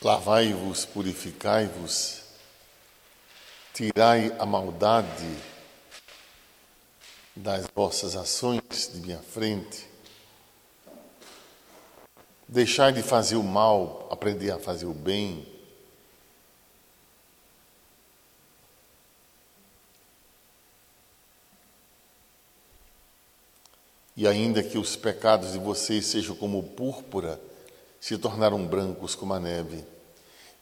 [0.00, 2.22] Lavai-vos, purificai-vos,
[3.74, 5.36] tirai a maldade
[7.34, 9.88] das vossas ações de minha frente.
[12.46, 15.44] Deixai de fazer o mal, aprender a fazer o bem.
[24.16, 27.40] E ainda que os pecados de vocês sejam como púrpura,
[28.00, 29.84] se tornaram brancos como a neve.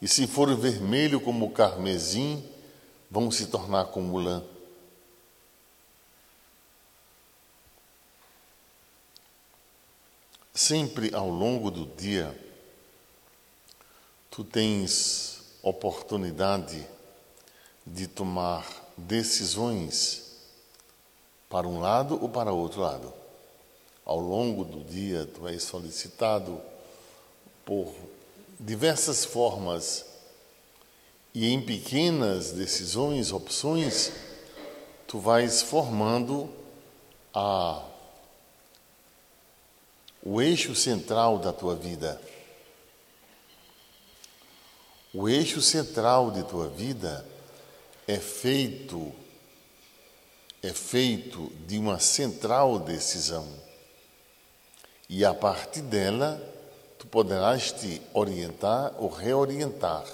[0.00, 2.44] E se forem vermelho como o carmesim,
[3.10, 4.42] vão se tornar como lã.
[10.52, 12.38] Sempre ao longo do dia,
[14.30, 16.86] tu tens oportunidade
[17.86, 18.64] de tomar
[18.96, 20.36] decisões
[21.48, 23.12] para um lado ou para outro lado.
[24.04, 26.60] Ao longo do dia, tu és solicitado
[27.64, 27.94] por
[28.58, 30.04] diversas formas
[31.34, 34.12] e em pequenas decisões, opções,
[35.06, 36.48] tu vais formando
[37.32, 37.82] a
[40.26, 42.20] o eixo central da tua vida.
[45.12, 47.26] O eixo central de tua vida
[48.08, 49.12] é feito
[50.62, 53.46] é feito de uma central decisão.
[55.10, 56.40] E a partir dela
[57.04, 60.04] tu poderás te orientar ou reorientar.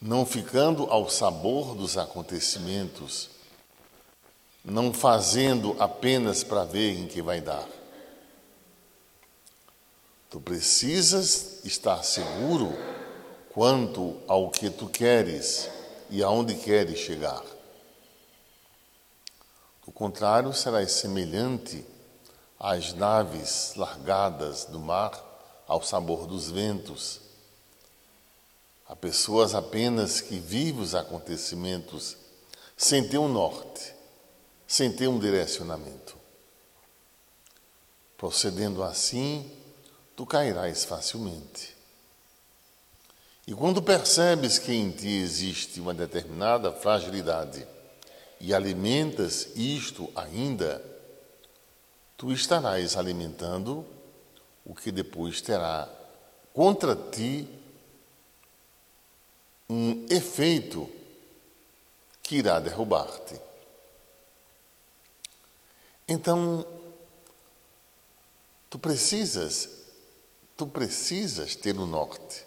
[0.00, 3.28] Não ficando ao sabor dos acontecimentos,
[4.64, 7.68] não fazendo apenas para ver em que vai dar.
[10.30, 12.72] Tu precisas estar seguro
[13.52, 15.68] quanto ao que tu queres
[16.08, 17.42] e aonde queres chegar.
[19.84, 21.84] Do contrário, serás semelhante
[22.60, 25.18] às naves largadas do mar
[25.66, 27.20] ao sabor dos ventos.
[28.86, 32.18] Há pessoas apenas que vivem os acontecimentos
[32.76, 33.94] sem ter um norte,
[34.66, 36.16] sem ter um direcionamento.
[38.18, 39.50] Procedendo assim,
[40.14, 41.74] tu cairás facilmente.
[43.46, 47.66] E quando percebes que em ti existe uma determinada fragilidade
[48.38, 50.84] e alimentas isto ainda,
[52.20, 53.82] tu estarás alimentando
[54.62, 55.88] o que depois terá
[56.52, 57.48] contra ti
[59.66, 60.86] um efeito
[62.22, 63.40] que irá derrubar-te.
[66.06, 66.66] Então,
[68.68, 69.70] tu precisas,
[70.58, 72.44] tu precisas ter um norte,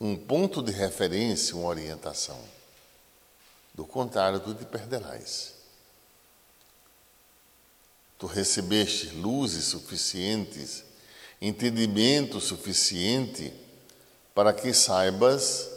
[0.00, 2.42] um ponto de referência, uma orientação.
[3.72, 5.55] Do contrário, tu te perderás.
[8.18, 10.84] Tu recebeste luzes suficientes,
[11.40, 13.52] entendimento suficiente
[14.34, 15.68] para que saibas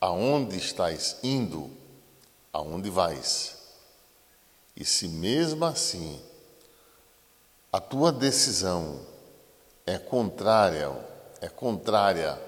[0.00, 1.70] aonde estás indo,
[2.52, 3.56] aonde vais.
[4.76, 6.20] E se mesmo assim
[7.72, 9.00] a tua decisão
[9.86, 10.90] é contrária,
[11.40, 12.38] é contrária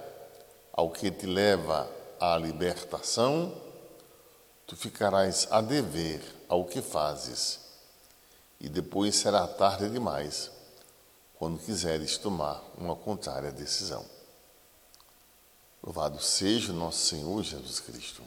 [0.72, 3.54] ao que te leva à libertação,
[4.66, 7.60] tu ficarás a dever ao que fazes
[8.62, 10.48] e depois será tarde demais
[11.34, 14.06] quando quiseres tomar uma contrária decisão.
[15.82, 18.22] Louvado seja o nosso Senhor Jesus Cristo.